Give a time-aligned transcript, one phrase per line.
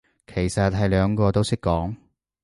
[0.25, 1.95] 其實係兩個都識講